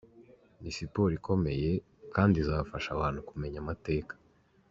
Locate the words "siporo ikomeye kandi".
0.77-2.35